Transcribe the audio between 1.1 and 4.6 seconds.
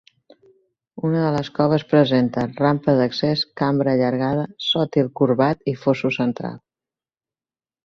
de les coves presenta: rampa d'accés, cambra allargada,